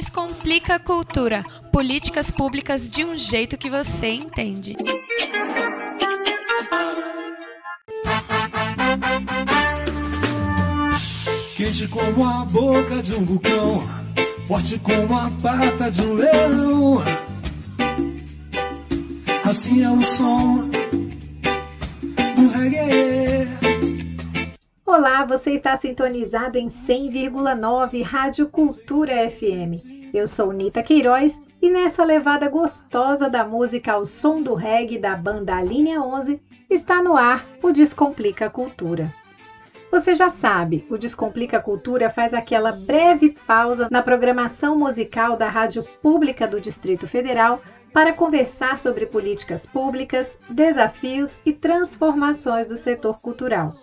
Descomplica 0.00 0.76
a 0.76 0.78
Cultura. 0.78 1.44
Políticas 1.70 2.30
públicas 2.30 2.90
de 2.90 3.04
um 3.04 3.18
jeito 3.18 3.58
que 3.58 3.68
você 3.68 4.08
entende. 4.08 4.74
Quente 11.54 11.86
como 11.86 12.26
a 12.26 12.46
boca 12.46 13.02
de 13.02 13.14
um 13.14 13.26
vulcão, 13.26 13.86
forte 14.48 14.78
como 14.78 15.18
a 15.18 15.30
pata 15.32 15.90
de 15.90 16.00
um 16.00 16.14
leão. 16.14 17.04
Assim 19.44 19.84
é 19.84 19.90
o 19.90 20.02
som 20.02 20.70
do 22.36 22.48
reggae. 22.48 22.99
Olá, 25.00 25.24
você 25.24 25.54
está 25.54 25.74
sintonizado 25.76 26.58
em 26.58 26.66
100,9 26.66 28.02
Rádio 28.02 28.46
Cultura 28.46 29.30
FM. 29.30 30.12
Eu 30.12 30.28
sou 30.28 30.52
Nita 30.52 30.82
Queiroz 30.82 31.40
e 31.62 31.70
nessa 31.70 32.04
levada 32.04 32.50
gostosa 32.50 33.26
da 33.26 33.42
música 33.42 33.92
ao 33.92 34.04
som 34.04 34.42
do 34.42 34.52
reggae 34.52 34.98
da 34.98 35.16
banda 35.16 35.58
Linha 35.62 36.02
11 36.02 36.38
está 36.68 37.02
no 37.02 37.16
ar 37.16 37.46
o 37.62 37.72
Descomplica 37.72 38.50
Cultura. 38.50 39.10
Você 39.90 40.14
já 40.14 40.28
sabe, 40.28 40.86
o 40.90 40.98
Descomplica 40.98 41.62
Cultura 41.62 42.10
faz 42.10 42.34
aquela 42.34 42.70
breve 42.70 43.34
pausa 43.46 43.88
na 43.90 44.02
programação 44.02 44.78
musical 44.78 45.34
da 45.34 45.48
Rádio 45.48 45.82
Pública 46.02 46.46
do 46.46 46.60
Distrito 46.60 47.08
Federal 47.08 47.62
para 47.90 48.12
conversar 48.12 48.78
sobre 48.78 49.06
políticas 49.06 49.64
públicas, 49.64 50.38
desafios 50.50 51.40
e 51.46 51.54
transformações 51.54 52.66
do 52.66 52.76
setor 52.76 53.18
cultural. 53.22 53.74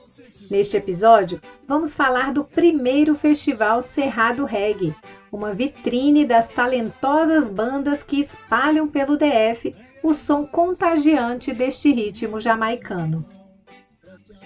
Neste 0.49 0.77
episódio, 0.77 1.41
vamos 1.67 1.93
falar 1.93 2.31
do 2.31 2.43
primeiro 2.43 3.13
festival 3.13 3.81
Cerrado 3.81 4.45
Reggae, 4.45 4.95
uma 5.29 5.53
vitrine 5.53 6.23
das 6.23 6.47
talentosas 6.47 7.49
bandas 7.49 8.01
que 8.01 8.19
espalham 8.19 8.87
pelo 8.87 9.17
DF 9.17 9.75
o 10.01 10.13
som 10.13 10.45
contagiante 10.45 11.53
deste 11.53 11.91
ritmo 11.91 12.39
jamaicano. 12.39 13.25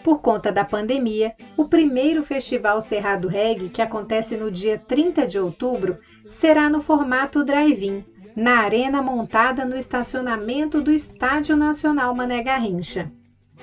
Por 0.04 0.22
conta 0.22 0.52
da 0.52 0.66
pandemia, 0.66 1.36
o 1.56 1.66
primeiro 1.66 2.24
Festival 2.24 2.82
Cerrado 2.82 3.28
Reggae, 3.28 3.70
que 3.70 3.84
acontece 3.84 4.36
no 4.36 4.50
dia 4.50 4.80
30 4.80 5.28
de 5.28 5.38
outubro, 5.38 6.00
será 6.26 6.68
no 6.68 6.82
formato 6.82 7.44
drive-in, 7.44 8.04
na 8.36 8.62
arena 8.62 9.04
montada 9.04 9.66
no 9.66 9.78
estacionamento 9.78 10.82
do 10.82 10.92
Estádio 10.92 11.56
Nacional 11.56 12.16
Mané 12.16 12.42
Garrincha. 12.42 13.12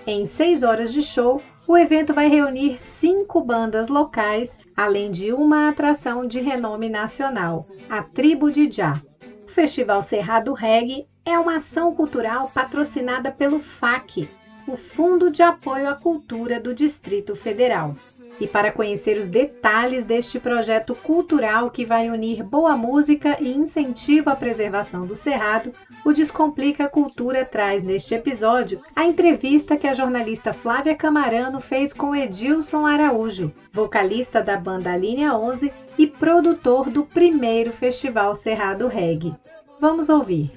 Em 0.07 0.25
seis 0.25 0.63
horas 0.63 0.93
de 0.93 1.03
show, 1.03 1.43
o 1.69 1.77
evento 1.77 2.15
vai 2.15 2.29
reunir 2.29 2.81
cinco 2.81 3.43
bandas 3.43 3.91
locais, 3.91 4.59
além 4.75 5.11
de 5.11 5.35
uma 5.35 5.69
atração 5.69 6.27
de 6.27 6.41
renome 6.41 6.89
nacional, 6.89 7.67
a 7.91 8.03
Tribo 8.03 8.51
de 8.51 8.73
Já. 8.73 9.03
O 9.47 9.51
Festival 9.51 10.01
Cerrado 10.01 10.55
Reggae 10.55 11.07
é 11.27 11.39
uma 11.39 11.57
ação 11.57 11.95
cultural 11.95 12.51
patrocinada 12.55 13.31
pelo 13.31 13.61
FAC, 13.61 14.31
o 14.69 14.77
Fundo 14.77 15.31
de 15.31 15.43
Apoio 15.43 15.89
à 15.89 15.95
Cultura 15.95 16.61
do 16.61 16.75
Distrito 16.75 17.35
Federal. 17.35 17.97
E 18.39 18.47
para 18.47 18.71
conhecer 18.71 19.17
os 19.17 19.27
detalhes 19.27 20.05
deste 20.05 20.39
projeto 20.39 20.95
cultural 20.95 21.71
que 21.71 21.85
vai 21.85 22.11
unir 22.11 22.43
boa 22.43 22.77
música 22.77 23.37
e 23.41 23.53
incentivo 23.53 24.31
à 24.31 24.37
preservação 24.37 25.07
do 25.07 25.17
Cerrado, 25.17 25.73
o 26.05 26.13
Descomplica 26.13 26.89
Cultura 26.89 27.45
traz 27.45 27.83
neste 27.83 28.15
episódio 28.15 28.81
a 28.95 29.05
entrevista 29.05 29.77
que 29.77 29.87
a 29.87 29.93
jornalista 29.93 30.53
Flávia 30.53 30.95
Camarano 30.95 31.61
fez 31.61 31.93
com 31.93 32.15
Edilson 32.15 32.87
Araújo, 32.87 33.53
vocalista 33.73 34.43
da 34.43 34.57
banda 34.57 34.97
Linha 34.97 35.35
11 35.35 35.73
e 35.97 36.07
produtor 36.07 36.91
do 36.91 37.05
primeiro 37.05 37.73
Festival 37.73 38.35
Cerrado 38.35 38.87
Reggae. 38.87 39.35
Vamos 39.81 40.09
ouvir. 40.09 40.53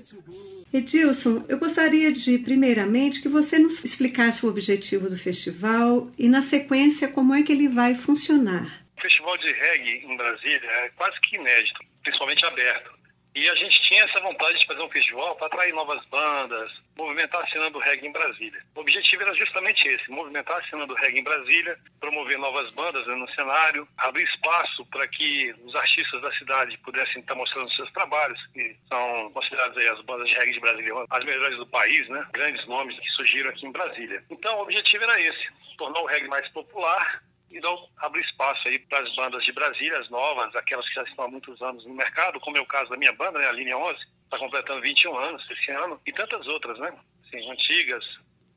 Edilson, 0.74 1.44
eu 1.50 1.58
gostaria 1.58 2.14
de, 2.14 2.38
primeiramente, 2.38 3.22
que 3.22 3.28
você 3.28 3.60
nos 3.60 3.84
explicasse 3.84 4.46
o 4.46 4.50
objetivo 4.50 5.10
do 5.10 5.18
festival 5.18 6.10
e, 6.18 6.30
na 6.30 6.42
sequência, 6.42 7.10
como 7.10 7.36
é 7.36 7.44
que 7.44 7.52
ele 7.52 7.68
vai 7.68 7.94
funcionar. 7.94 8.82
O 8.98 9.02
festival 9.02 9.38
de 9.38 9.52
reggae 9.52 10.06
em 10.06 10.16
Brasília 10.16 10.70
é 10.70 10.90
quase 10.96 11.20
que 11.22 11.36
inédito, 11.36 11.82
principalmente 12.04 12.46
aberto. 12.46 13.01
E 13.34 13.48
a 13.48 13.56
gente 13.56 13.82
tinha 13.84 14.04
essa 14.04 14.20
vontade 14.20 14.60
de 14.60 14.66
fazer 14.66 14.82
um 14.82 14.90
festival 14.90 15.36
para 15.38 15.48
atrair 15.48 15.74
novas 15.74 16.04
bandas, 16.08 16.70
movimentar 16.98 17.42
a 17.42 17.48
cena 17.48 17.70
do 17.70 17.80
reggae 17.80 18.06
em 18.06 18.12
Brasília. 18.12 18.62
O 18.76 18.82
objetivo 18.82 19.24
era 19.24 19.34
justamente 19.34 19.88
esse, 19.88 20.12
movimentar 20.12 20.58
a 20.58 20.68
cena 20.68 20.86
do 20.86 20.94
reggae 20.96 21.20
em 21.20 21.24
Brasília, 21.24 21.80
promover 22.00 22.38
novas 22.38 22.70
bandas 22.72 23.08
no 23.08 23.30
cenário, 23.32 23.88
abrir 23.98 24.24
espaço 24.24 24.86
para 24.88 25.08
que 25.08 25.56
os 25.64 25.74
artistas 25.76 26.22
da 26.22 26.32
cidade 26.34 26.78
pudessem 26.80 27.22
estar 27.22 27.36
mostrando 27.36 27.74
seus 27.74 27.90
trabalhos, 27.92 28.40
que 28.48 28.76
são 28.90 29.32
consideradas 29.32 29.78
as 29.78 30.02
bandas 30.02 30.28
de 30.28 30.36
reggae 30.36 30.54
de 30.54 30.60
Brasília 30.60 30.94
as 31.10 31.24
melhores 31.24 31.58
do 31.58 31.68
país, 31.68 32.08
né? 32.10 32.28
Grandes 32.34 32.66
nomes 32.68 33.00
que 33.00 33.10
surgiram 33.12 33.50
aqui 33.50 33.66
em 33.66 33.72
Brasília. 33.72 34.24
Então, 34.30 34.58
o 34.58 34.64
objetivo 34.64 35.06
era 35.06 35.22
esse, 35.22 35.48
tornar 35.78 36.02
o 36.02 36.06
reggae 36.06 36.28
mais 36.28 36.48
popular, 36.50 37.24
então, 37.54 37.88
abre 37.98 38.22
espaço 38.22 38.68
aí 38.68 38.80
para 38.80 39.00
as 39.00 39.16
bandas 39.16 39.44
de 39.44 39.52
Brasília, 39.52 40.00
as 40.00 40.10
novas, 40.10 40.56
aquelas 40.56 40.88
que 40.88 40.96
já 40.96 41.04
estão 41.04 41.26
há 41.26 41.28
muitos 41.28 41.62
anos 41.62 41.86
no 41.86 41.94
mercado, 41.94 42.40
como 42.40 42.58
é 42.58 42.62
o 42.62 42.66
caso 42.66 42.90
da 42.90 42.98
minha 42.98 43.14
banda, 43.14 43.40
né, 43.40 43.48
a 43.48 43.52
Linha 43.52 43.78
11, 43.78 44.00
está 44.24 44.38
completando 44.38 44.82
21 44.82 45.18
anos 45.18 45.50
esse 45.50 45.72
ano, 45.72 46.00
e 46.06 46.14
tantas 46.14 46.48
outras, 46.48 46.80
né, 46.80 46.94
assim, 47.26 47.52
antigas 47.52 48.04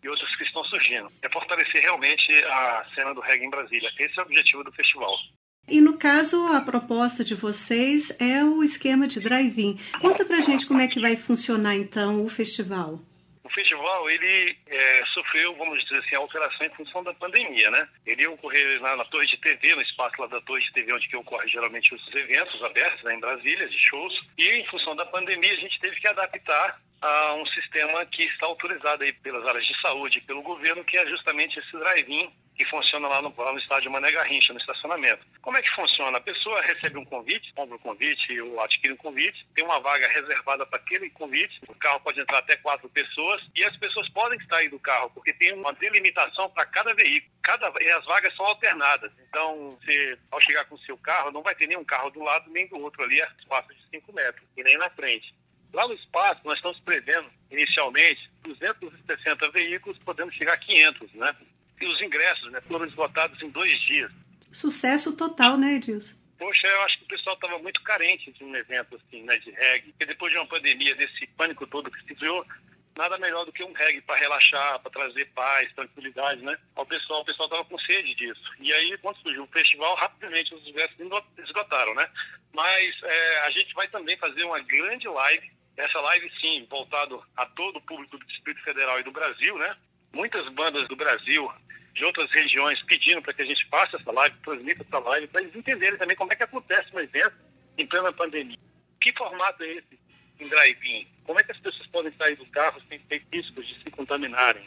e 0.02 0.08
outras 0.08 0.34
que 0.36 0.44
estão 0.44 0.62
surgindo. 0.64 1.08
É 1.22 1.28
fortalecer 1.30 1.82
realmente 1.82 2.32
a 2.44 2.86
cena 2.94 3.14
do 3.14 3.20
reggae 3.20 3.46
em 3.46 3.50
Brasília. 3.50 3.90
Esse 3.98 4.18
é 4.18 4.22
o 4.22 4.26
objetivo 4.26 4.62
do 4.62 4.72
festival. 4.72 5.16
E 5.66 5.80
no 5.80 5.96
caso, 5.96 6.46
a 6.48 6.60
proposta 6.60 7.24
de 7.24 7.34
vocês 7.34 8.14
é 8.20 8.44
o 8.44 8.62
esquema 8.62 9.08
de 9.08 9.18
drive-in. 9.18 9.78
Conta 9.98 10.24
pra 10.24 10.42
gente 10.42 10.66
como 10.66 10.82
é 10.82 10.86
que 10.86 11.00
vai 11.00 11.16
funcionar 11.16 11.74
então 11.74 12.22
o 12.22 12.28
festival 12.28 13.00
festival 13.54 14.10
ele 14.10 14.58
é, 14.66 15.04
sofreu, 15.06 15.54
vamos 15.56 15.82
dizer 15.84 15.98
assim, 15.98 16.14
alteração 16.16 16.66
em 16.66 16.74
função 16.74 17.02
da 17.02 17.14
pandemia, 17.14 17.70
né? 17.70 17.88
Ele 18.06 18.22
ia 18.22 18.30
ocorrer 18.30 18.80
na, 18.80 18.96
na, 18.96 19.04
Torre 19.04 19.26
de 19.26 19.36
TV, 19.38 19.74
no 19.74 19.82
espaço 19.82 20.20
lá 20.20 20.26
da 20.26 20.40
Torre 20.42 20.62
de 20.62 20.72
TV, 20.72 20.92
onde 20.92 21.08
que 21.08 21.16
ocorre 21.16 21.48
geralmente 21.48 21.94
os 21.94 22.14
eventos 22.14 22.62
abertos, 22.62 23.02
né, 23.04 23.14
em 23.14 23.20
Brasília, 23.20 23.68
de 23.68 23.78
shows. 23.78 24.14
E 24.36 24.48
em 24.48 24.66
função 24.66 24.96
da 24.96 25.06
pandemia 25.06 25.52
a 25.52 25.56
gente 25.56 25.78
teve 25.80 25.98
que 26.00 26.08
adaptar 26.08 26.80
a 27.00 27.34
um 27.34 27.46
sistema 27.46 28.04
que 28.06 28.24
está 28.24 28.46
autorizado 28.46 29.02
aí 29.02 29.12
pelas 29.12 29.46
áreas 29.46 29.66
de 29.66 29.80
saúde 29.80 30.18
e 30.18 30.22
pelo 30.22 30.42
governo, 30.42 30.84
que 30.84 30.96
é 30.96 31.06
justamente 31.06 31.58
esse 31.58 31.72
drive-in 31.72 32.32
que 32.54 32.64
funciona 32.66 33.08
lá 33.08 33.20
no, 33.20 33.34
lá 33.36 33.52
no 33.52 33.58
estádio 33.58 33.90
Mané 33.90 34.10
Garrincha, 34.12 34.52
no 34.52 34.60
estacionamento. 34.60 35.26
Como 35.42 35.56
é 35.56 35.62
que 35.62 35.74
funciona? 35.74 36.18
A 36.18 36.20
pessoa 36.20 36.62
recebe 36.62 36.98
um 36.98 37.04
convite, 37.04 37.52
compra 37.54 37.76
um 37.76 37.78
convite 37.78 38.40
ou 38.40 38.60
adquire 38.60 38.92
um 38.92 38.96
convite, 38.96 39.46
tem 39.54 39.64
uma 39.64 39.80
vaga 39.80 40.08
reservada 40.08 40.64
para 40.64 40.78
aquele 40.78 41.10
convite, 41.10 41.60
o 41.68 41.74
carro 41.74 42.00
pode 42.00 42.20
entrar 42.20 42.38
até 42.38 42.56
quatro 42.56 42.88
pessoas 42.88 43.42
e 43.54 43.64
as 43.64 43.76
pessoas 43.76 44.08
podem 44.10 44.38
sair 44.46 44.68
do 44.68 44.78
carro, 44.78 45.10
porque 45.10 45.32
tem 45.32 45.52
uma 45.52 45.72
delimitação 45.72 46.48
para 46.50 46.66
cada 46.66 46.94
veículo. 46.94 47.32
Cada, 47.42 47.72
e 47.80 47.90
as 47.90 48.04
vagas 48.04 48.34
são 48.36 48.46
alternadas. 48.46 49.12
Então, 49.28 49.70
você, 49.70 50.18
ao 50.30 50.40
chegar 50.40 50.64
com 50.66 50.76
o 50.76 50.80
seu 50.80 50.96
carro, 50.96 51.30
não 51.30 51.42
vai 51.42 51.54
ter 51.54 51.66
nenhum 51.66 51.84
carro 51.84 52.10
do 52.10 52.22
lado 52.22 52.50
nem 52.50 52.66
do 52.68 52.78
outro 52.78 53.02
ali, 53.02 53.20
a 53.20 53.30
espaço 53.38 53.68
de 53.68 53.80
5 53.90 54.12
metros, 54.12 54.46
e 54.56 54.62
nem 54.62 54.78
na 54.78 54.88
frente. 54.90 55.34
Lá 55.72 55.88
no 55.88 55.94
espaço, 55.94 56.40
nós 56.44 56.56
estamos 56.56 56.78
prevendo, 56.80 57.28
inicialmente, 57.50 58.30
260 58.42 59.50
veículos, 59.50 59.98
podendo 59.98 60.32
chegar 60.32 60.54
a 60.54 60.58
500, 60.58 61.12
né? 61.14 61.36
E 61.80 61.86
os 61.86 62.00
ingressos 62.00 62.50
né, 62.52 62.60
foram 62.62 62.86
esgotados 62.86 63.40
em 63.42 63.50
dois 63.50 63.80
dias. 63.82 64.10
Sucesso 64.52 65.16
total, 65.16 65.56
né, 65.56 65.74
Edilson? 65.74 66.16
Poxa, 66.38 66.66
eu 66.66 66.82
acho 66.82 66.98
que 66.98 67.04
o 67.04 67.08
pessoal 67.08 67.34
estava 67.34 67.58
muito 67.58 67.82
carente 67.82 68.32
de 68.32 68.44
um 68.44 68.54
evento 68.54 68.96
assim, 68.96 69.22
né, 69.22 69.36
de 69.38 69.50
reggae. 69.50 69.90
Porque 69.92 70.06
depois 70.06 70.32
de 70.32 70.38
uma 70.38 70.46
pandemia, 70.46 70.94
desse 70.94 71.26
pânico 71.36 71.66
todo 71.66 71.90
que 71.90 72.02
se 72.04 72.14
criou, 72.14 72.44
nada 72.96 73.18
melhor 73.18 73.44
do 73.44 73.52
que 73.52 73.64
um 73.64 73.72
reggae 73.72 74.00
para 74.00 74.18
relaxar, 74.18 74.78
para 74.80 74.90
trazer 74.90 75.26
paz, 75.34 75.72
tranquilidade, 75.74 76.42
né? 76.42 76.56
Ao 76.74 76.86
pessoal, 76.86 77.22
o 77.22 77.24
pessoal 77.24 77.46
estava 77.46 77.64
com 77.64 77.78
sede 77.78 78.14
disso. 78.14 78.42
E 78.60 78.72
aí, 78.72 78.96
quando 78.98 79.18
surgiu 79.18 79.44
o 79.44 79.48
festival, 79.48 79.94
rapidamente 79.96 80.54
os 80.54 80.66
ingressos 80.66 80.96
esgotaram, 81.38 81.94
né? 81.94 82.08
Mas 82.52 83.02
é, 83.02 83.38
a 83.40 83.50
gente 83.50 83.74
vai 83.74 83.88
também 83.88 84.16
fazer 84.18 84.44
uma 84.44 84.60
grande 84.60 85.08
live. 85.08 85.52
Essa 85.76 86.00
live, 86.00 86.30
sim, 86.40 86.66
voltado 86.70 87.22
a 87.36 87.46
todo 87.46 87.76
o 87.76 87.82
público 87.82 88.16
do 88.16 88.26
Distrito 88.26 88.62
Federal 88.62 89.00
e 89.00 89.02
do 89.02 89.10
Brasil, 89.10 89.58
né? 89.58 89.76
Muitas 90.14 90.48
bandas 90.54 90.88
do 90.88 90.96
Brasil 90.96 91.50
de 91.94 92.04
outras 92.04 92.30
regiões 92.30 92.82
pedindo 92.82 93.22
para 93.22 93.32
que 93.32 93.42
a 93.42 93.44
gente 93.44 93.66
faça 93.68 93.96
essa 93.96 94.12
live, 94.12 94.36
transmita 94.44 94.82
essa 94.82 94.98
live, 94.98 95.28
para 95.28 95.42
eles 95.42 95.54
entenderem 95.54 95.98
também 95.98 96.16
como 96.16 96.32
é 96.32 96.36
que 96.36 96.42
acontece 96.42 96.88
um 96.94 97.00
evento 97.00 97.36
em 97.78 97.86
plena 97.86 98.12
pandemia. 98.12 98.58
Que 99.00 99.12
formato 99.12 99.62
é 99.62 99.72
esse 99.74 99.98
em 100.40 100.48
drive-in? 100.48 101.06
Como 101.24 101.38
é 101.38 101.42
que 101.42 101.52
as 101.52 101.58
pessoas 101.58 101.86
podem 101.88 102.12
sair 102.12 102.36
dos 102.36 102.48
carros 102.48 102.82
sem 102.88 102.98
ter 103.00 103.22
riscos 103.32 103.66
de 103.66 103.74
se 103.82 103.90
contaminarem? 103.90 104.64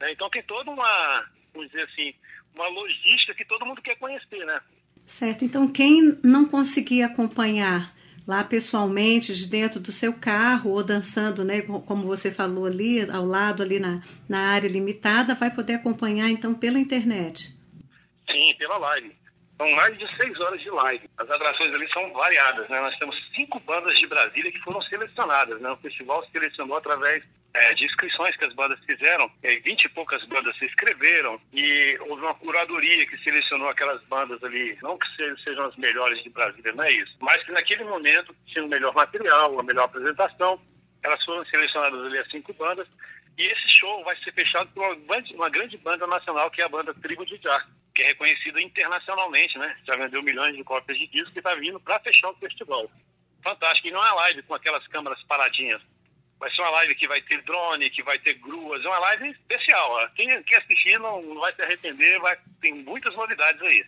Né? 0.00 0.12
Então 0.12 0.28
tem 0.28 0.42
toda 0.42 0.70
uma, 0.70 1.26
vamos 1.52 1.70
dizer 1.70 1.84
assim, 1.84 2.14
uma 2.54 2.66
logística 2.68 3.34
que 3.34 3.44
todo 3.44 3.64
mundo 3.66 3.80
quer 3.80 3.96
conhecer, 3.96 4.44
né? 4.44 4.60
Certo. 5.06 5.44
Então 5.44 5.68
quem 5.68 6.18
não 6.24 6.46
conseguir 6.46 7.02
acompanhar 7.02 7.94
lá 8.26 8.42
pessoalmente, 8.42 9.34
de 9.34 9.46
dentro 9.46 9.78
do 9.78 9.92
seu 9.92 10.12
carro, 10.12 10.70
ou 10.70 10.82
dançando, 10.82 11.44
né, 11.44 11.62
como 11.62 12.06
você 12.06 12.30
falou 12.30 12.66
ali, 12.66 13.08
ao 13.10 13.24
lado, 13.24 13.62
ali 13.62 13.78
na, 13.78 14.00
na 14.28 14.50
área 14.50 14.68
limitada, 14.68 15.34
vai 15.34 15.50
poder 15.50 15.74
acompanhar 15.74 16.28
então 16.28 16.54
pela 16.54 16.78
internet. 16.78 17.54
Sim, 18.28 18.54
pela 18.58 18.76
live. 18.78 19.14
São 19.58 19.70
mais 19.70 19.96
de 19.98 20.16
seis 20.16 20.38
horas 20.40 20.60
de 20.60 20.70
live. 20.70 21.08
As 21.16 21.30
atrações 21.30 21.72
ali 21.74 21.90
são 21.92 22.12
variadas, 22.12 22.68
né? 22.68 22.80
Nós 22.80 22.96
temos 22.98 23.16
cinco 23.34 23.58
bandas 23.60 23.98
de 23.98 24.06
Brasília 24.06 24.52
que 24.52 24.60
foram 24.60 24.82
selecionadas, 24.82 25.60
né? 25.60 25.70
O 25.70 25.76
festival 25.78 26.26
selecionou 26.30 26.76
através 26.76 27.24
é, 27.54 27.72
de 27.72 27.86
inscrições 27.86 28.36
que 28.36 28.44
as 28.44 28.52
bandas 28.52 28.78
fizeram, 28.84 29.30
vinte 29.64 29.84
e 29.84 29.88
poucas 29.88 30.22
bandas 30.26 30.56
se 30.58 30.66
inscreveram 30.66 31.40
e 31.54 31.96
houve 32.00 32.22
uma 32.22 32.34
curadoria 32.34 33.06
que 33.06 33.16
selecionou 33.24 33.68
aquelas 33.68 34.02
bandas 34.04 34.42
ali, 34.44 34.76
não 34.82 34.98
que 34.98 35.08
sejam 35.42 35.64
as 35.64 35.76
melhores 35.76 36.22
de 36.22 36.28
Brasília, 36.28 36.72
não 36.72 36.84
é 36.84 36.92
isso, 36.92 37.16
mas 37.20 37.42
que 37.44 37.52
naquele 37.52 37.84
momento 37.84 38.36
tinham 38.46 38.66
o 38.66 38.68
melhor 38.68 38.94
material, 38.94 39.58
a 39.58 39.62
melhor 39.62 39.84
apresentação, 39.84 40.60
elas 41.02 41.24
foram 41.24 41.46
selecionadas 41.46 42.04
ali 42.04 42.18
as 42.18 42.30
cinco 42.30 42.52
bandas 42.52 42.86
e 43.38 43.46
esse 43.46 43.68
show 43.70 44.04
vai 44.04 44.16
ser 44.16 44.32
fechado 44.32 44.68
por 44.74 44.84
uma, 44.84 45.18
uma 45.34 45.48
grande 45.48 45.78
banda 45.78 46.06
nacional 46.06 46.50
que 46.50 46.60
é 46.60 46.64
a 46.64 46.68
banda 46.68 46.92
Tribo 46.92 47.24
de 47.24 47.40
Jar 47.42 47.66
que 47.96 48.02
é 48.02 48.08
reconhecida 48.08 48.60
internacionalmente, 48.60 49.56
né? 49.58 49.74
Já 49.86 49.96
vendeu 49.96 50.22
milhões 50.22 50.54
de 50.54 50.62
cópias 50.62 50.98
de 50.98 51.06
disco 51.06 51.32
e 51.34 51.38
está 51.38 51.54
vindo 51.54 51.80
para 51.80 51.98
fechar 52.00 52.28
o 52.28 52.36
festival. 52.36 52.90
Fantástico. 53.42 53.88
E 53.88 53.90
não 53.90 54.06
é 54.06 54.12
live 54.12 54.42
com 54.42 54.54
aquelas 54.54 54.86
câmeras 54.88 55.22
paradinhas. 55.22 55.80
Vai 56.38 56.50
ser 56.50 56.60
uma 56.60 56.70
live 56.72 56.94
que 56.94 57.08
vai 57.08 57.22
ter 57.22 57.42
drone, 57.42 57.88
que 57.88 58.02
vai 58.02 58.18
ter 58.18 58.34
gruas. 58.34 58.84
É 58.84 58.88
uma 58.88 58.98
live 58.98 59.30
especial. 59.30 59.92
Ó. 59.92 60.08
Quem, 60.08 60.42
quem 60.42 60.58
assistir 60.58 61.00
não, 61.00 61.34
vai 61.36 61.54
se 61.54 61.62
arrepender. 61.62 62.20
Vai, 62.20 62.36
tem 62.60 62.74
muitas 62.74 63.14
novidades 63.16 63.62
aí. 63.62 63.86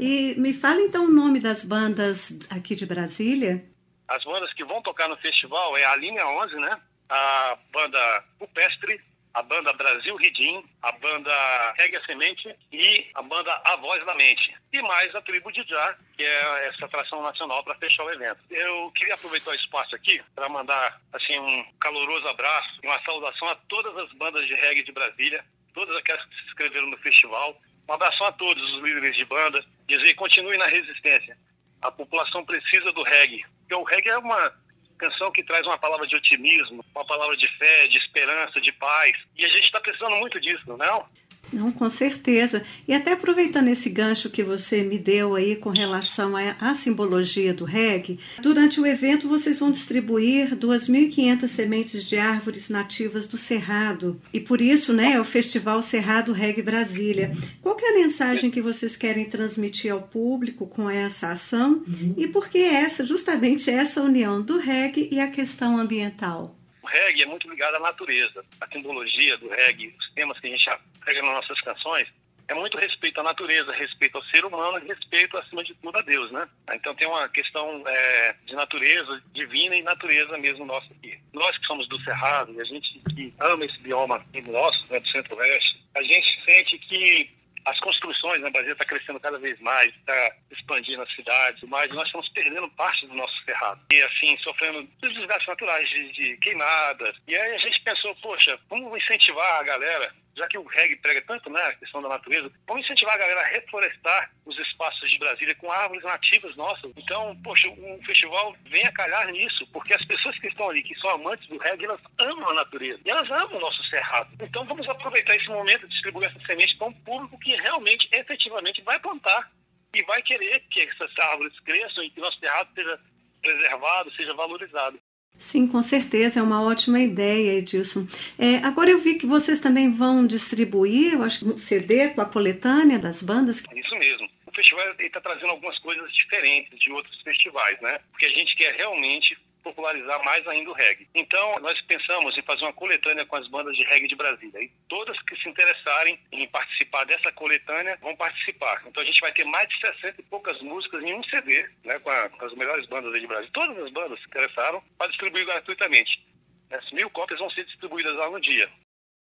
E 0.00 0.34
me 0.38 0.54
fala 0.54 0.80
então 0.80 1.04
o 1.04 1.12
nome 1.12 1.38
das 1.38 1.62
bandas 1.62 2.32
aqui 2.48 2.74
de 2.74 2.86
Brasília. 2.86 3.62
As 4.08 4.24
bandas 4.24 4.52
que 4.54 4.64
vão 4.64 4.80
tocar 4.80 5.08
no 5.10 5.16
festival 5.18 5.76
é 5.76 5.84
a 5.84 5.94
Linha 5.96 6.26
11, 6.26 6.54
né? 6.56 6.80
A 7.10 7.58
banda 7.70 8.24
Upestre, 8.40 8.98
a 9.34 9.42
banda 9.42 9.72
Brasil 9.72 10.14
Ridim, 10.16 10.64
a 10.82 10.92
banda 10.92 11.72
Reggae 11.78 11.96
a 11.96 12.04
Semente 12.04 12.54
e 12.70 13.10
a 13.14 13.22
banda 13.22 13.52
A 13.64 13.76
Voz 13.76 14.04
da 14.04 14.14
Mente. 14.14 14.54
E 14.72 14.82
mais 14.82 15.14
a 15.14 15.22
Tribo 15.22 15.50
de 15.50 15.62
Já, 15.68 15.96
que 16.16 16.22
é 16.22 16.68
essa 16.68 16.84
atração 16.84 17.22
nacional 17.22 17.64
para 17.64 17.74
fechar 17.76 18.04
o 18.04 18.12
evento. 18.12 18.38
Eu 18.50 18.90
queria 18.92 19.14
aproveitar 19.14 19.50
o 19.50 19.54
espaço 19.54 19.94
aqui 19.94 20.20
para 20.34 20.48
mandar 20.48 21.00
assim 21.12 21.38
um 21.38 21.64
caloroso 21.80 22.28
abraço 22.28 22.80
e 22.82 22.86
uma 22.86 23.02
saudação 23.02 23.48
a 23.48 23.56
todas 23.68 23.96
as 23.96 24.12
bandas 24.12 24.46
de 24.46 24.54
reggae 24.54 24.82
de 24.82 24.92
Brasília, 24.92 25.44
todas 25.74 25.96
aquelas 25.96 26.24
que 26.26 26.36
se 26.36 26.46
inscreveram 26.46 26.88
no 26.88 26.98
festival. 26.98 27.58
Um 27.88 27.92
abraço 27.92 28.22
a 28.24 28.32
todos 28.32 28.62
os 28.74 28.82
líderes 28.82 29.16
de 29.16 29.24
banda, 29.24 29.64
dizer 29.86 30.14
continue 30.14 30.56
na 30.58 30.66
resistência. 30.66 31.36
A 31.80 31.90
população 31.90 32.44
precisa 32.44 32.92
do 32.92 33.02
reggae, 33.02 33.44
porque 33.60 33.74
o 33.74 33.82
reggae 33.82 34.10
é 34.10 34.18
uma 34.18 34.61
canção 35.02 35.32
que 35.32 35.42
traz 35.42 35.66
uma 35.66 35.78
palavra 35.78 36.06
de 36.06 36.14
otimismo, 36.14 36.84
uma 36.94 37.04
palavra 37.04 37.36
de 37.36 37.48
fé, 37.58 37.88
de 37.88 37.98
esperança, 37.98 38.60
de 38.60 38.70
paz. 38.72 39.12
E 39.36 39.44
a 39.44 39.48
gente 39.48 39.64
está 39.64 39.80
precisando 39.80 40.14
muito 40.16 40.40
disso, 40.40 40.62
não 40.66 40.84
é? 40.84 41.04
Não, 41.52 41.70
com 41.70 41.88
certeza. 41.88 42.62
E 42.88 42.94
até 42.94 43.12
aproveitando 43.12 43.68
esse 43.68 43.88
gancho 43.90 44.30
que 44.30 44.42
você 44.42 44.82
me 44.82 44.98
deu 44.98 45.34
aí 45.34 45.56
com 45.56 45.70
relação 45.70 46.34
à, 46.36 46.74
simbologia 46.74 47.52
do 47.52 47.64
reggae, 47.64 48.18
durante 48.40 48.80
o 48.80 48.86
evento 48.86 49.28
vocês 49.28 49.58
vão 49.58 49.70
distribuir 49.70 50.56
2.500 50.56 51.46
sementes 51.48 52.04
de 52.04 52.18
árvores 52.18 52.68
nativas 52.68 53.26
do 53.26 53.36
Cerrado. 53.36 54.20
E 54.32 54.40
por 54.40 54.60
isso, 54.60 54.92
né, 54.92 55.12
é 55.12 55.20
o 55.20 55.24
Festival 55.24 55.82
Cerrado 55.82 56.32
Reggae 56.32 56.62
Brasília. 56.62 57.32
Qual 57.60 57.76
é 57.78 57.90
a 57.90 57.94
mensagem 57.94 58.50
que 58.50 58.60
vocês 58.60 58.96
querem 58.96 59.28
transmitir 59.28 59.92
ao 59.92 60.02
público 60.02 60.66
com 60.66 60.88
essa 60.88 61.30
ação? 61.30 61.82
Uhum. 61.86 62.14
E 62.16 62.26
por 62.26 62.48
que 62.48 62.58
essa, 62.58 63.04
justamente 63.04 63.70
essa 63.70 64.00
união 64.00 64.40
do 64.40 64.58
reggae 64.58 65.08
e 65.12 65.20
a 65.20 65.30
questão 65.30 65.78
ambiental? 65.78 66.56
O 66.82 66.86
reggae 66.86 67.22
é 67.22 67.26
muito 67.26 67.48
ligado 67.48 67.76
à 67.76 67.80
natureza. 67.80 68.44
A 68.60 68.66
simbologia 68.68 69.36
do 69.38 69.48
reggae, 69.48 69.94
os 69.98 70.10
temas 70.14 70.38
que 70.40 70.46
a 70.46 70.50
gente 70.50 70.68
pega 71.04 71.22
nas 71.22 71.34
nossas 71.34 71.60
canções, 71.60 72.08
é 72.48 72.54
muito 72.54 72.76
respeito 72.76 73.20
à 73.20 73.22
natureza, 73.22 73.72
respeito 73.72 74.16
ao 74.16 74.24
ser 74.24 74.44
humano 74.44 74.78
e 74.78 74.88
respeito, 74.88 75.36
acima 75.36 75.64
de 75.64 75.74
tudo, 75.74 75.96
a 75.96 76.02
Deus, 76.02 76.30
né? 76.32 76.48
Então 76.74 76.94
tem 76.94 77.06
uma 77.06 77.28
questão 77.28 77.82
é, 77.86 78.34
de 78.44 78.54
natureza 78.54 79.22
divina 79.32 79.76
e 79.76 79.82
natureza 79.82 80.36
mesmo 80.38 80.66
nossa 80.66 80.92
aqui. 80.92 81.18
Nós 81.32 81.56
que 81.56 81.66
somos 81.66 81.88
do 81.88 82.00
Cerrado, 82.02 82.52
e 82.52 82.60
a 82.60 82.64
gente 82.64 83.00
que 83.14 83.32
ama 83.40 83.64
esse 83.64 83.78
bioma 83.78 84.24
nosso, 84.46 84.92
né, 84.92 85.00
do 85.00 85.08
Centro-Oeste, 85.08 85.82
a 85.94 86.02
gente 86.02 86.44
sente 86.44 86.78
que 86.78 87.30
as 87.64 87.78
construções, 87.78 88.40
né, 88.40 88.50
Brasil 88.50 88.72
está 88.72 88.84
crescendo 88.84 89.20
cada 89.20 89.38
vez 89.38 89.58
mais, 89.60 89.94
está 89.94 90.34
expandindo 90.50 91.02
as 91.02 91.14
cidades, 91.14 91.62
mas 91.68 91.92
nós 91.94 92.06
estamos 92.06 92.28
perdendo 92.30 92.68
parte 92.70 93.06
do 93.06 93.14
nosso 93.14 93.44
cerrado. 93.44 93.80
E 93.92 94.02
assim, 94.02 94.36
sofrendo 94.38 94.88
desgastes 95.00 95.46
naturais 95.46 95.88
de, 95.88 96.12
de 96.12 96.36
queimadas. 96.38 97.16
E 97.28 97.36
aí 97.36 97.54
a 97.54 97.58
gente 97.58 97.80
pensou, 97.82 98.14
poxa, 98.16 98.58
vamos 98.68 98.96
incentivar 99.00 99.60
a 99.60 99.62
galera 99.62 100.12
já 100.34 100.46
que 100.48 100.58
o 100.58 100.64
reggae 100.64 100.96
prega 100.96 101.22
tanto 101.22 101.50
né, 101.50 101.62
a 101.62 101.74
questão 101.74 102.00
da 102.02 102.08
natureza, 102.08 102.50
vamos 102.66 102.84
incentivar 102.84 103.14
a 103.14 103.18
galera 103.18 103.40
a 103.40 103.46
reflorestar 103.46 104.30
os 104.44 104.58
espaços 104.58 105.10
de 105.10 105.18
Brasília 105.18 105.54
com 105.56 105.70
árvores 105.70 106.04
nativas 106.04 106.56
nossas. 106.56 106.92
Então, 106.96 107.36
poxa, 107.42 107.68
um 107.68 108.02
festival 108.04 108.56
vem 108.66 108.84
a 108.84 108.92
calhar 108.92 109.30
nisso, 109.30 109.66
porque 109.72 109.94
as 109.94 110.04
pessoas 110.04 110.38
que 110.38 110.48
estão 110.48 110.70
ali, 110.70 110.82
que 110.82 110.98
são 110.98 111.10
amantes 111.10 111.46
do 111.48 111.58
reggae, 111.58 111.84
elas 111.84 112.00
amam 112.18 112.48
a 112.50 112.54
natureza 112.54 113.00
e 113.04 113.10
elas 113.10 113.30
amam 113.30 113.56
o 113.56 113.60
nosso 113.60 113.82
cerrado. 113.84 114.30
Então, 114.40 114.64
vamos 114.64 114.88
aproveitar 114.88 115.36
esse 115.36 115.48
momento 115.48 115.86
de 115.86 115.92
distribuir 115.92 116.28
essa 116.28 116.46
semente 116.46 116.76
para 116.76 116.88
um 116.88 116.92
público 116.92 117.38
que 117.38 117.54
realmente, 117.56 118.08
efetivamente, 118.12 118.82
vai 118.82 118.98
plantar 118.98 119.50
e 119.94 120.02
vai 120.04 120.22
querer 120.22 120.60
que 120.70 120.80
essas 120.80 121.10
árvores 121.18 121.58
cresçam 121.60 122.02
e 122.04 122.10
que 122.10 122.20
nosso 122.20 122.38
cerrado 122.38 122.72
seja 122.74 122.98
preservado, 123.42 124.12
seja 124.14 124.32
valorizado. 124.32 124.98
Sim, 125.42 125.66
com 125.66 125.82
certeza, 125.82 126.38
é 126.38 126.42
uma 126.42 126.62
ótima 126.62 127.00
ideia, 127.00 127.58
Edilson. 127.58 128.06
É, 128.38 128.58
agora 128.58 128.88
eu 128.88 128.98
vi 128.98 129.14
que 129.14 129.26
vocês 129.26 129.58
também 129.58 129.92
vão 129.92 130.24
distribuir, 130.24 131.14
eu 131.14 131.22
acho 131.24 131.52
um 131.52 131.56
CD 131.56 132.10
com 132.10 132.20
a 132.20 132.24
coletânea 132.24 132.96
das 132.96 133.20
bandas. 133.20 133.60
Isso 133.74 133.96
mesmo. 133.96 134.28
O 134.46 134.54
festival 134.54 134.84
está 135.00 135.20
trazendo 135.20 135.50
algumas 135.50 135.76
coisas 135.80 136.14
diferentes 136.14 136.78
de 136.78 136.92
outros 136.92 137.20
festivais, 137.22 137.78
né? 137.80 137.98
Porque 138.12 138.26
a 138.26 138.30
gente 138.30 138.54
quer 138.56 138.72
realmente 138.76 139.36
popularizar 139.62 140.22
mais 140.24 140.46
ainda 140.46 140.70
o 140.70 140.74
reggae. 140.74 141.08
Então, 141.14 141.58
nós 141.60 141.80
pensamos 141.82 142.36
em 142.36 142.42
fazer 142.42 142.64
uma 142.64 142.72
coletânea 142.72 143.24
com 143.24 143.36
as 143.36 143.48
bandas 143.48 143.76
de 143.76 143.84
reggae 143.84 144.08
de 144.08 144.16
Brasília. 144.16 144.62
E 144.62 144.70
todas 144.88 145.20
que 145.22 145.36
se 145.36 145.48
interessarem 145.48 146.18
em 146.32 146.46
participar 146.48 147.04
dessa 147.04 147.32
coletânea 147.32 147.96
vão 148.00 148.14
participar. 148.16 148.82
Então, 148.86 149.02
a 149.02 149.06
gente 149.06 149.20
vai 149.20 149.32
ter 149.32 149.44
mais 149.44 149.68
de 149.68 149.80
60 149.80 150.20
e 150.20 150.24
poucas 150.24 150.60
músicas 150.60 151.02
em 151.02 151.14
um 151.14 151.22
CD, 151.24 151.68
né, 151.84 151.98
com, 151.98 152.10
a, 152.10 152.28
com 152.28 152.44
as 152.44 152.54
melhores 152.54 152.86
bandas 152.86 153.12
de 153.18 153.26
Brasília. 153.26 153.50
Todas 153.52 153.78
as 153.78 153.90
bandas 153.90 154.18
se 154.20 154.26
interessaram 154.26 154.82
para 154.98 155.08
distribuir 155.08 155.46
gratuitamente. 155.46 156.22
As 156.70 156.90
mil 156.90 157.10
cópias 157.10 157.38
vão 157.38 157.50
ser 157.50 157.64
distribuídas 157.64 158.16
lá 158.16 158.30
no 158.30 158.40
dia. 158.40 158.68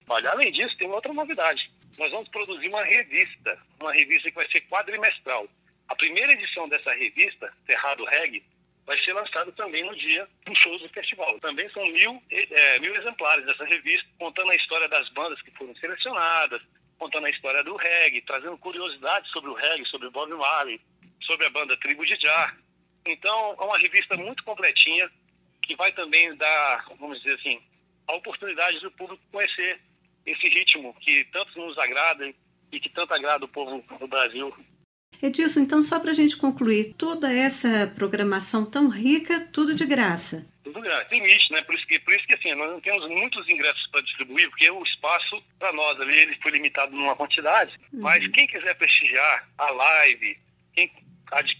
Olha, 0.08 0.30
além 0.30 0.52
disso, 0.52 0.76
tem 0.76 0.90
outra 0.90 1.12
novidade. 1.12 1.70
Nós 1.98 2.10
vamos 2.10 2.28
produzir 2.28 2.68
uma 2.68 2.84
revista, 2.84 3.58
uma 3.80 3.92
revista 3.92 4.28
que 4.28 4.34
vai 4.34 4.50
ser 4.50 4.60
quadrimestral. 4.62 5.48
A 5.88 5.94
primeira 5.94 6.32
edição 6.32 6.68
dessa 6.68 6.92
revista, 6.92 7.52
Cerrado 7.66 8.04
Reggae, 8.04 8.42
vai 8.86 8.98
ser 9.02 9.12
lançado 9.12 9.52
também 9.52 9.84
no 9.84 9.96
dia 9.96 10.28
dos 10.44 10.58
shows 10.58 10.80
do 10.82 10.88
festival. 10.90 11.38
Também 11.40 11.68
são 11.70 11.84
mil, 11.86 12.22
é, 12.30 12.78
mil 12.80 12.94
exemplares 12.94 13.44
dessa 13.46 13.64
revista, 13.64 14.06
contando 14.18 14.50
a 14.50 14.56
história 14.56 14.88
das 14.88 15.08
bandas 15.10 15.40
que 15.42 15.50
foram 15.52 15.74
selecionadas, 15.76 16.60
contando 16.98 17.26
a 17.26 17.30
história 17.30 17.64
do 17.64 17.76
reggae, 17.76 18.22
trazendo 18.22 18.58
curiosidades 18.58 19.30
sobre 19.30 19.50
o 19.50 19.54
reggae, 19.54 19.86
sobre 19.86 20.08
o 20.08 20.10
Bob 20.10 20.32
Marley, 20.34 20.80
sobre 21.22 21.46
a 21.46 21.50
banda 21.50 21.76
Tribo 21.78 22.04
de 22.04 22.16
Jar. 22.16 22.56
Então, 23.06 23.56
é 23.58 23.64
uma 23.64 23.78
revista 23.78 24.16
muito 24.16 24.44
completinha, 24.44 25.10
que 25.62 25.76
vai 25.76 25.92
também 25.92 26.34
dar, 26.36 26.84
vamos 26.98 27.18
dizer 27.22 27.34
assim, 27.34 27.60
a 28.06 28.14
oportunidade 28.14 28.80
do 28.80 28.90
público 28.90 29.22
conhecer 29.32 29.80
esse 30.26 30.48
ritmo 30.48 30.94
que 31.00 31.24
tanto 31.26 31.58
nos 31.58 31.76
agrada 31.78 32.32
e 32.70 32.80
que 32.80 32.88
tanto 32.88 33.14
agrada 33.14 33.44
o 33.44 33.48
povo 33.48 33.82
do 33.98 34.06
Brasil 34.06 34.54
Edilson, 35.22 35.60
então 35.60 35.82
só 35.82 35.98
para 35.98 36.10
a 36.10 36.14
gente 36.14 36.36
concluir, 36.36 36.94
toda 36.96 37.32
essa 37.32 37.90
programação 37.94 38.64
tão 38.64 38.88
rica, 38.88 39.48
tudo 39.52 39.74
de 39.74 39.84
graça. 39.86 40.46
Tudo 40.62 40.80
graça. 40.80 41.04
Tem 41.06 41.20
limite, 41.20 41.52
né? 41.52 41.62
Por 41.62 41.74
isso 41.74 41.86
que, 41.86 41.98
por 41.98 42.14
isso 42.14 42.26
que 42.26 42.34
assim, 42.34 42.54
nós 42.54 42.70
não 42.70 42.80
temos 42.80 43.08
muitos 43.08 43.48
ingressos 43.48 43.86
para 43.88 44.00
distribuir, 44.02 44.48
porque 44.50 44.70
o 44.70 44.82
espaço 44.82 45.42
para 45.58 45.72
nós 45.72 46.00
ali 46.00 46.16
ele 46.16 46.38
foi 46.42 46.52
limitado 46.52 46.94
numa 46.94 47.16
quantidade. 47.16 47.78
Uhum. 47.92 48.00
Mas 48.00 48.26
quem 48.28 48.46
quiser 48.46 48.74
prestigiar 48.74 49.48
a 49.58 49.70
live, 49.70 50.38
quem 50.74 50.90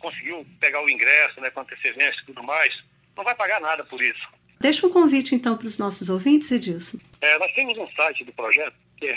conseguiu 0.01 0.47
pegar 0.61 0.83
o 0.83 0.91
ingresso 0.91 1.41
né, 1.41 1.51
com 1.51 1.61
antecedência 1.61 2.21
e 2.23 2.27
tudo 2.27 2.43
mais, 2.43 2.75
não 3.17 3.25
vai 3.25 3.35
pagar 3.35 3.61
nada 3.61 3.85
por 3.85 4.03
isso. 4.03 4.29
Deixa 4.61 4.87
um 4.87 4.91
convite 4.91 5.35
então 5.35 5.57
para 5.57 5.67
os 5.67 5.79
nossos 5.79 6.09
ouvintes, 6.09 6.51
Edilson. 6.51 6.99
É, 7.21 7.39
nós 7.39 7.53
temos 7.53 7.77
um 7.77 7.89
site 7.93 8.25
do 8.25 8.33
projeto 8.33 8.75
que 8.97 9.07
é. 9.07 9.15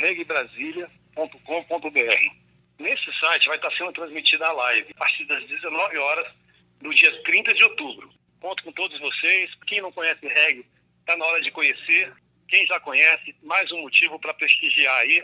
Nesse 2.79 3.11
site 3.19 3.47
vai 3.47 3.57
estar 3.57 3.71
sendo 3.71 3.91
transmitida 3.91 4.45
a 4.45 4.51
live 4.51 4.87
a 4.91 4.99
partir 4.99 5.25
das 5.25 5.43
19 5.47 5.97
horas 5.97 6.27
do 6.81 6.93
dia 6.93 7.11
30 7.23 7.53
de 7.53 7.63
outubro. 7.63 8.09
Conto 8.39 8.63
com 8.63 8.71
todos 8.71 8.99
vocês. 8.99 9.49
Quem 9.65 9.81
não 9.81 9.91
conhece 9.91 10.27
reggae, 10.27 10.65
está 10.99 11.17
na 11.17 11.25
hora 11.25 11.41
de 11.41 11.51
conhecer. 11.51 12.13
Quem 12.47 12.65
já 12.65 12.79
conhece, 12.79 13.35
mais 13.43 13.71
um 13.71 13.81
motivo 13.81 14.19
para 14.19 14.33
prestigiar 14.33 14.95
aí. 14.97 15.23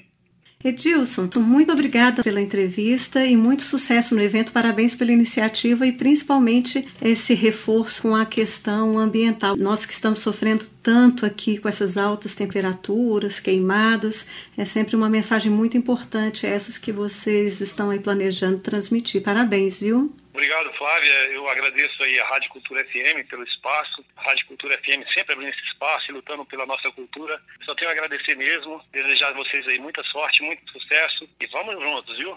Edilson, 0.64 1.30
muito 1.38 1.74
obrigada 1.74 2.24
pela 2.24 2.40
entrevista 2.40 3.26
e 3.26 3.36
muito 3.36 3.64
sucesso 3.64 4.16
no 4.16 4.22
evento. 4.22 4.54
Parabéns 4.54 4.96
pela 4.96 5.12
iniciativa 5.12 5.86
e 5.86 5.92
principalmente 5.92 6.88
esse 7.02 7.34
reforço 7.34 8.02
com 8.02 8.16
a 8.16 8.26
questão 8.26 8.98
ambiental. 8.98 9.58
Nós 9.58 9.86
que 9.86 9.92
estamos 9.92 10.20
sofrendo 10.20 10.66
tanto 10.84 11.26
aqui 11.26 11.58
com 11.58 11.70
essas 11.70 11.98
altas 11.98 12.36
temperaturas, 12.36 13.40
queimadas. 13.40 14.28
É 14.58 14.66
sempre 14.66 14.96
uma 14.98 15.10
mensagem 15.10 15.50
muito 15.50 15.78
importante, 15.78 16.46
essas 16.46 16.78
que 16.78 16.92
vocês 16.92 17.62
estão 17.62 17.90
aí 17.90 18.00
planejando 18.00 18.60
transmitir. 18.60 19.24
Parabéns, 19.24 19.80
viu? 19.80 20.14
Obrigado, 20.34 20.74
Flávia. 20.74 21.14
Eu 21.32 21.48
agradeço 21.48 22.04
aí 22.04 22.20
a 22.20 22.28
Rádio 22.28 22.50
Cultura 22.50 22.84
FM 22.86 23.26
pelo 23.30 23.44
espaço. 23.44 24.04
A 24.18 24.24
Rádio 24.24 24.48
Cultura 24.48 24.78
FM 24.80 25.08
sempre 25.14 25.34
abrindo 25.34 25.50
esse 25.50 25.64
espaço 25.72 26.12
e 26.12 26.14
lutando 26.14 26.44
pela 26.46 26.66
nossa 26.66 26.92
cultura. 26.92 27.40
Só 27.64 27.74
tenho 27.76 27.90
a 27.90 27.94
agradecer 27.94 28.36
mesmo, 28.36 28.82
desejar 28.92 29.30
a 29.30 29.34
vocês 29.34 29.66
aí 29.68 29.80
muita 29.80 30.04
sorte, 30.04 30.44
muito 30.44 30.70
sucesso 30.72 31.30
e 31.40 31.48
vamos 31.48 31.82
juntos, 31.82 32.18
viu? 32.18 32.36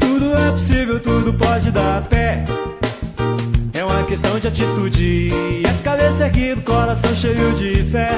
Tudo 0.00 0.34
é 0.34 0.50
possível, 0.50 1.00
tudo 1.00 1.38
pode 1.38 1.70
dar 1.70 2.08
pé. 2.08 2.77
É 4.08 4.10
questão 4.10 4.40
de 4.40 4.48
atitude. 4.48 5.30
A 5.68 5.84
cabeça 5.84 6.24
erguida, 6.24 6.62
coração 6.62 7.14
cheio 7.14 7.52
de 7.52 7.84
fé. 7.90 8.12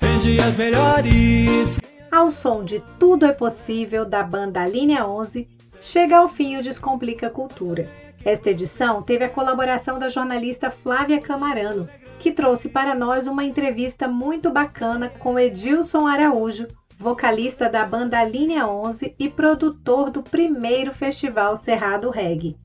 Tem 0.00 0.16
dias 0.16 0.56
melhores. 0.56 1.78
Ao 2.10 2.30
som 2.30 2.62
de 2.62 2.82
Tudo 2.98 3.26
é 3.26 3.32
Possível 3.32 4.06
da 4.06 4.22
banda 4.22 4.66
Linha 4.66 5.06
11, 5.06 5.46
chega 5.78 6.16
ao 6.16 6.26
fim 6.26 6.56
o 6.56 6.62
Descomplica 6.62 7.28
Cultura. 7.28 7.90
Esta 8.24 8.48
edição 8.48 9.02
teve 9.02 9.24
a 9.24 9.28
colaboração 9.28 9.98
da 9.98 10.08
jornalista 10.08 10.70
Flávia 10.70 11.20
Camarano, 11.20 11.86
que 12.18 12.32
trouxe 12.32 12.70
para 12.70 12.94
nós 12.94 13.26
uma 13.26 13.44
entrevista 13.44 14.08
muito 14.08 14.50
bacana 14.50 15.10
com 15.18 15.38
Edilson 15.38 16.06
Araújo, 16.06 16.66
vocalista 16.98 17.68
da 17.68 17.84
banda 17.84 18.24
Linha 18.24 18.66
11 18.66 19.14
e 19.18 19.28
produtor 19.28 20.08
do 20.08 20.22
primeiro 20.22 20.94
festival 20.94 21.56
Cerrado 21.56 22.08
Reggae. 22.08 22.56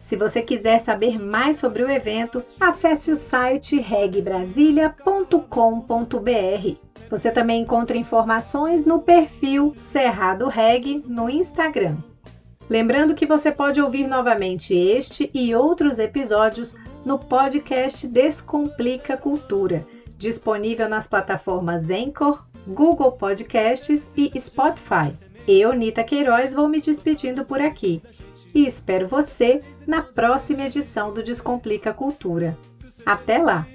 Se 0.00 0.16
você 0.16 0.40
quiser 0.40 0.80
saber 0.80 1.20
mais 1.20 1.58
sobre 1.58 1.82
o 1.82 1.90
evento, 1.90 2.42
acesse 2.58 3.10
o 3.10 3.14
site 3.14 3.78
regbrasilia.com.br. 3.78 6.76
Você 7.10 7.30
também 7.30 7.62
encontra 7.62 7.98
informações 7.98 8.86
no 8.86 9.00
perfil 9.00 9.74
Cerrado 9.76 10.48
Reggae 10.48 11.04
no 11.06 11.28
Instagram. 11.28 11.98
Lembrando 12.68 13.14
que 13.14 13.26
você 13.26 13.52
pode 13.52 13.80
ouvir 13.80 14.06
novamente 14.06 14.74
este 14.74 15.30
e 15.34 15.54
outros 15.54 15.98
episódios 15.98 16.76
no 17.04 17.18
podcast 17.18 18.06
Descomplica 18.06 19.16
Cultura, 19.16 19.86
disponível 20.16 20.88
nas 20.88 21.06
plataformas 21.06 21.90
Anchor, 21.90 22.46
Google 22.66 23.12
Podcasts 23.12 24.10
e 24.16 24.30
Spotify. 24.38 25.12
Eu, 25.48 25.72
Nita 25.72 26.04
Queiroz, 26.04 26.54
vou 26.54 26.68
me 26.68 26.80
despedindo 26.80 27.44
por 27.44 27.60
aqui 27.60 28.00
e 28.54 28.66
espero 28.66 29.08
você 29.08 29.62
na 29.86 30.02
próxima 30.02 30.64
edição 30.64 31.12
do 31.12 31.22
Descomplica 31.22 31.92
Cultura. 31.92 32.58
Até 33.04 33.38
lá! 33.38 33.66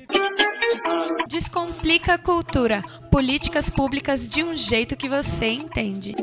Descomplica 1.28 2.18
Cultura 2.18 2.82
políticas 3.12 3.70
públicas 3.70 4.30
de 4.30 4.44
um 4.44 4.56
jeito 4.56 4.96
que 4.96 5.10
você 5.10 5.48
entende. 5.48 6.16